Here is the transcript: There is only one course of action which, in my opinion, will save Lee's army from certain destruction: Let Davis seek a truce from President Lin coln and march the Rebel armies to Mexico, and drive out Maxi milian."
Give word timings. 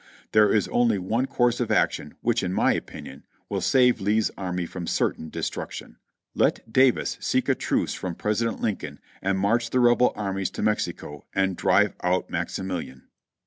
There 0.31 0.51
is 0.51 0.67
only 0.69 0.97
one 0.97 1.27
course 1.27 1.59
of 1.59 1.69
action 1.69 2.15
which, 2.21 2.41
in 2.41 2.53
my 2.53 2.73
opinion, 2.73 3.23
will 3.49 3.61
save 3.61 4.01
Lee's 4.01 4.31
army 4.35 4.65
from 4.65 4.87
certain 4.87 5.29
destruction: 5.29 5.97
Let 6.33 6.73
Davis 6.73 7.19
seek 7.21 7.47
a 7.47 7.53
truce 7.53 7.93
from 7.93 8.15
President 8.15 8.59
Lin 8.61 8.77
coln 8.77 8.99
and 9.21 9.37
march 9.37 9.69
the 9.69 9.79
Rebel 9.79 10.11
armies 10.15 10.49
to 10.53 10.63
Mexico, 10.63 11.27
and 11.35 11.55
drive 11.55 11.93
out 12.01 12.31
Maxi 12.31 12.61
milian." 12.65 13.03